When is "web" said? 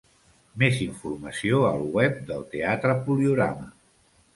2.01-2.19